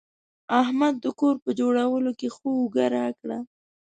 احمد 0.61 0.95
د 1.03 1.05
کور 1.19 1.35
په 1.43 1.49
جوړولو 1.59 2.11
کې 2.19 2.27
ښه 2.35 2.47
اوږه 2.57 2.85
راکړه. 2.95 3.39